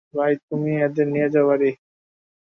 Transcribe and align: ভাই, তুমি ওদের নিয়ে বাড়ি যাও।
ভাই, 0.13 0.33
তুমি 0.47 0.71
ওদের 0.85 1.07
নিয়ে 1.13 1.27
বাড়ি 1.47 1.69
যাও। 1.71 1.79